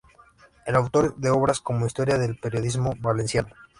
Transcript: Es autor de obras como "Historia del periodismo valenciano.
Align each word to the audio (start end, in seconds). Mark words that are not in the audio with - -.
Es 0.65 0.73
autor 0.73 1.15
de 1.17 1.29
obras 1.29 1.61
como 1.61 1.85
"Historia 1.85 2.17
del 2.17 2.35
periodismo 2.39 2.95
valenciano. 3.01 3.49